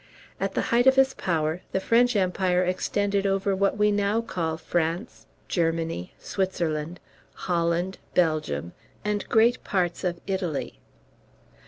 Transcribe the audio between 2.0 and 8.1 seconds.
empire extended over what we now call France, Germany, Switzerland, Holland,